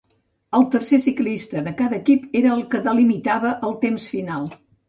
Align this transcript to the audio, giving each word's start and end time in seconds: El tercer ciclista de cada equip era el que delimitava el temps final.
El 0.59 0.63
tercer 0.75 0.97
ciclista 1.03 1.61
de 1.69 1.75
cada 1.83 1.97
equip 2.03 2.25
era 2.41 2.57
el 2.57 2.65
que 2.73 2.83
delimitava 2.89 3.55
el 3.71 3.81
temps 3.85 4.13
final. 4.17 4.53